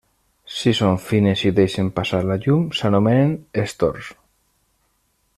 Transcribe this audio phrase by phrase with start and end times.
[0.59, 4.09] Si són fines i deixen passar la llum s'anomenen estors.